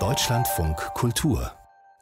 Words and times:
Deutschlandfunk 0.00 0.76
Kultur 0.94 1.52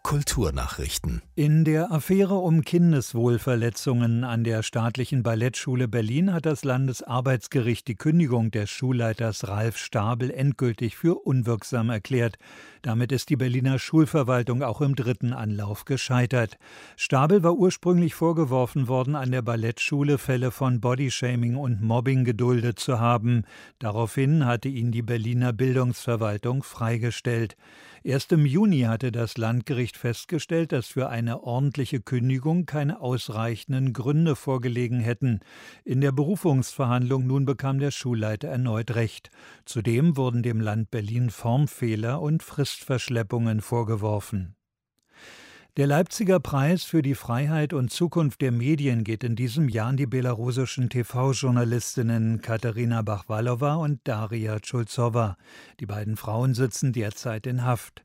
Kulturnachrichten. 0.03 1.23
In 1.37 1.65
der 1.65 1.93
Affäre 1.93 2.35
um 2.35 2.63
Kindeswohlverletzungen 2.65 4.25
an 4.25 4.43
der 4.43 4.63
staatlichen 4.63 5.23
Ballettschule 5.23 5.87
Berlin 5.87 6.33
hat 6.33 6.45
das 6.45 6.65
Landesarbeitsgericht 6.65 7.87
die 7.87 7.95
Kündigung 7.95 8.51
des 8.51 8.69
Schulleiters 8.69 9.47
Ralf 9.47 9.79
Stabel 9.79 10.31
endgültig 10.31 10.97
für 10.97 11.15
unwirksam 11.15 11.89
erklärt. 11.89 12.37
Damit 12.83 13.13
ist 13.13 13.31
die 13.31 13.37
Berliner 13.37 13.79
Schulverwaltung 13.79 14.65
auch 14.65 14.81
im 14.81 14.97
dritten 14.97 15.33
Anlauf 15.33 15.85
gescheitert. 15.85 16.59
Stabel 16.97 17.45
war 17.45 17.55
ursprünglich 17.55 18.15
vorgeworfen 18.15 18.89
worden, 18.89 19.15
an 19.15 19.31
der 19.31 19.43
Ballettschule 19.43 20.19
Fälle 20.19 20.51
von 20.51 20.81
Bodyshaming 20.81 21.55
und 21.55 21.81
Mobbing 21.81 22.25
geduldet 22.25 22.81
zu 22.81 22.99
haben. 22.99 23.45
Daraufhin 23.79 24.47
hatte 24.47 24.69
ihn 24.69 24.91
die 24.91 25.03
Berliner 25.03 25.53
Bildungsverwaltung 25.53 26.65
freigestellt. 26.65 27.57
Erst 28.05 28.33
im 28.33 28.47
Juni 28.47 28.81
hatte 28.81 29.13
das 29.13 29.37
Landgericht 29.37 29.92
festgestellt, 29.97 30.73
dass 30.73 30.89
für 30.89 31.09
eine 31.09 31.43
ordentliche 31.43 32.01
Kündigung 32.01 32.67
keine 32.67 33.01
ausreichenden 33.01 33.93
Gründe 33.93 34.37
vorgelegen 34.37 35.01
hätten. 35.01 35.41
In 35.85 36.01
der 36.01 36.13
Berufungsverhandlung 36.13 37.27
nun 37.27 37.45
bekam 37.45 37.79
der 37.79 37.91
Schulleiter 37.91 38.49
erneut 38.49 38.95
Recht. 38.95 39.31
Zudem 39.65 40.17
wurden 40.17 40.43
dem 40.43 40.61
Land 40.61 40.91
Berlin 40.91 41.31
Formfehler 41.31 42.21
und 42.21 42.43
Fristverschleppungen 42.43 43.61
vorgeworfen. 43.61 44.57
Der 45.79 45.87
Leipziger 45.87 46.39
Preis 46.39 46.85
für 46.85 47.01
die 47.01 47.15
Freiheit 47.15 47.73
und 47.73 47.91
Zukunft 47.91 48.43
der 48.43 48.53
Medien 48.53 49.05
geht 49.05 49.25
in 49.25 49.37
diesem 49.37 49.71
Jahr 49.71 49.89
an 49.89 49.97
die 49.97 50.05
belarussischen 50.05 50.91
TV-Journalistinnen 50.91 52.43
Katharina 52.43 53.01
Bachwalowa 53.01 53.77
und 53.77 54.01
Daria 54.05 54.61
Tschulzowa. 54.61 55.39
Die 55.81 55.87
beiden 55.87 56.19
Frauen 56.19 56.53
sitzen 56.53 56.93
derzeit 56.93 57.47
in 57.47 57.65
Haft. 57.65 58.05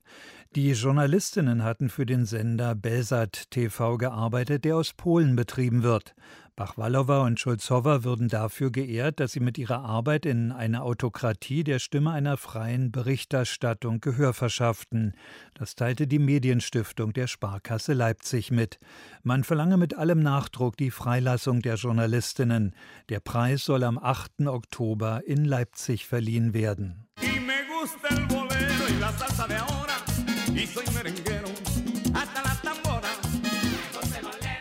Die 0.55 0.71
Journalistinnen 0.71 1.63
hatten 1.63 1.89
für 1.89 2.05
den 2.05 2.25
Sender 2.25 2.73
Belsat 2.73 3.51
TV 3.51 3.97
gearbeitet, 3.97 4.65
der 4.65 4.77
aus 4.77 4.93
Polen 4.93 5.35
betrieben 5.35 5.83
wird. 5.83 6.15
Bachwalowa 6.55 7.23
und 7.23 7.39
Schulzowa 7.39 8.03
würden 8.03 8.29
dafür 8.29 8.71
geehrt, 8.71 9.19
dass 9.19 9.33
sie 9.33 9.39
mit 9.39 9.59
ihrer 9.59 9.83
Arbeit 9.83 10.25
in 10.25 10.51
einer 10.51 10.81
Autokratie 10.81 11.63
der 11.63 11.77
Stimme 11.77 12.11
einer 12.11 12.35
freien 12.35 12.91
Berichterstattung 12.91 14.01
Gehör 14.01 14.33
verschafften. 14.33 15.13
Das 15.53 15.75
teilte 15.75 16.07
die 16.07 16.17
Medienstiftung 16.17 17.13
der 17.13 17.27
Sparkasse 17.27 17.93
Leipzig 17.93 18.49
mit. 18.49 18.79
Man 19.21 19.43
verlange 19.43 19.77
mit 19.77 19.95
allem 19.95 20.19
Nachdruck 20.21 20.77
die 20.77 20.89
Freilassung 20.89 21.61
der 21.61 21.75
Journalistinnen. 21.75 22.73
Der 23.09 23.19
Preis 23.19 23.63
soll 23.63 23.83
am 23.83 23.99
8. 23.99 24.47
Oktober 24.47 25.21
in 25.27 25.45
Leipzig 25.45 26.07
verliehen 26.07 26.55
werden. 26.55 27.07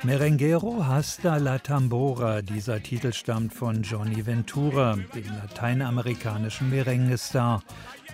Merenguero 0.06 0.86
hasta 0.86 1.36
la 1.39 1.58
tambora. 1.58 2.41
Dieser 2.41 2.83
Titel 2.83 3.12
stammt 3.12 3.52
von 3.52 3.83
Johnny 3.83 4.24
Ventura, 4.24 4.97
dem 5.14 5.27
lateinamerikanischen 5.27 6.70
Merengue-Star. 6.70 7.62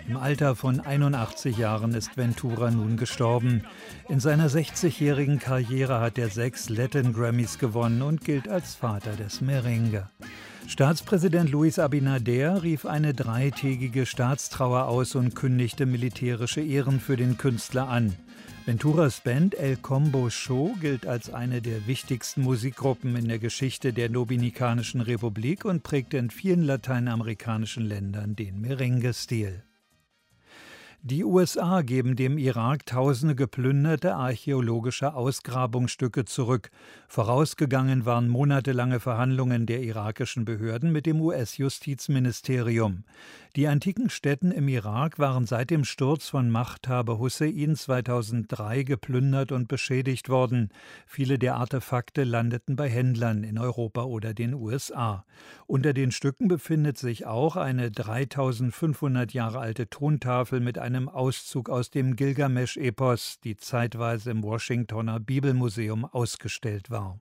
Im 0.07 0.17
Alter 0.17 0.55
von 0.55 0.79
81 0.79 1.55
Jahren 1.55 1.93
ist 1.93 2.17
Ventura 2.17 2.71
nun 2.71 2.97
gestorben. 2.97 3.63
In 4.09 4.19
seiner 4.19 4.49
60-jährigen 4.49 5.39
Karriere 5.39 5.99
hat 5.99 6.17
er 6.17 6.29
sechs 6.29 6.69
Latin 6.69 7.13
Grammys 7.13 7.59
gewonnen 7.59 8.01
und 8.01 8.25
gilt 8.25 8.47
als 8.49 8.75
Vater 8.75 9.11
des 9.11 9.41
Merengue. 9.41 10.09
Staatspräsident 10.67 11.51
Luis 11.51 11.77
Abinader 11.77 12.63
rief 12.63 12.85
eine 12.85 13.13
dreitägige 13.13 14.05
Staatstrauer 14.05 14.85
aus 14.87 15.15
und 15.15 15.35
kündigte 15.35 15.85
militärische 15.85 16.61
Ehren 16.61 16.99
für 16.99 17.15
den 17.15 17.37
Künstler 17.37 17.89
an. 17.89 18.15
Venturas 18.65 19.19
Band 19.19 19.55
El 19.55 19.75
Combo 19.75 20.29
Show 20.29 20.73
gilt 20.79 21.05
als 21.05 21.33
eine 21.33 21.61
der 21.61 21.85
wichtigsten 21.85 22.43
Musikgruppen 22.43 23.15
in 23.17 23.27
der 23.27 23.39
Geschichte 23.39 23.91
der 23.91 24.07
Dominikanischen 24.07 25.01
Republik 25.01 25.65
und 25.65 25.83
prägte 25.83 26.17
in 26.17 26.29
vielen 26.29 26.63
lateinamerikanischen 26.63 27.83
Ländern 27.83 28.37
den 28.37 28.61
Merengue-Stil. 28.61 29.63
Die 31.05 31.25
USA 31.25 31.81
geben 31.81 32.15
dem 32.15 32.37
Irak 32.37 32.85
tausende 32.85 33.35
geplünderte 33.35 34.15
archäologische 34.15 35.15
Ausgrabungsstücke 35.15 36.23
zurück. 36.23 36.71
Vorausgegangen 37.09 38.05
waren 38.05 38.29
monatelange 38.29 39.01
Verhandlungen 39.01 39.65
der 39.65 39.81
irakischen 39.81 40.45
Behörden 40.45 40.93
mit 40.93 41.05
dem 41.05 41.19
US-Justizministerium. 41.19 43.03
Die 43.55 43.67
antiken 43.67 44.09
Städten 44.09 44.49
im 44.49 44.67
Irak 44.67 45.19
waren 45.19 45.45
seit 45.45 45.69
dem 45.69 45.83
Sturz 45.83 46.27
von 46.27 46.49
Machthaber 46.49 47.19
Hussein 47.19 47.75
2003 47.75 48.81
geplündert 48.81 49.51
und 49.51 49.67
beschädigt 49.67 50.27
worden. 50.27 50.69
Viele 51.05 51.37
der 51.37 51.57
Artefakte 51.57 52.23
landeten 52.23 52.75
bei 52.75 52.89
Händlern 52.89 53.43
in 53.43 53.59
Europa 53.59 54.05
oder 54.05 54.33
den 54.33 54.55
USA. 54.55 55.23
Unter 55.67 55.93
den 55.93 56.09
Stücken 56.09 56.47
befindet 56.47 56.97
sich 56.97 57.27
auch 57.27 57.55
eine 57.55 57.91
3500 57.91 59.33
Jahre 59.33 59.59
alte 59.59 59.87
Tontafel 59.87 60.59
mit 60.59 60.79
einem 60.79 61.07
Auszug 61.07 61.69
aus 61.69 61.91
dem 61.91 62.15
Gilgamesch-Epos, 62.15 63.39
die 63.43 63.55
zeitweise 63.55 64.31
im 64.31 64.41
Washingtoner 64.41 65.19
Bibelmuseum 65.19 66.05
ausgestellt 66.05 66.89
war. 66.89 67.19